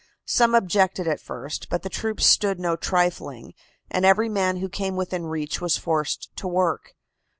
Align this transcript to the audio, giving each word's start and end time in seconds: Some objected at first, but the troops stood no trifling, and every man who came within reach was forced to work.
Some 0.25 0.55
objected 0.55 1.07
at 1.07 1.19
first, 1.21 1.69
but 1.69 1.83
the 1.83 1.87
troops 1.89 2.25
stood 2.25 2.59
no 2.59 2.75
trifling, 2.75 3.53
and 3.91 4.03
every 4.03 4.29
man 4.29 4.57
who 4.57 4.67
came 4.67 4.95
within 4.95 5.27
reach 5.27 5.61
was 5.61 5.77
forced 5.77 6.35
to 6.37 6.47
work. 6.47 6.95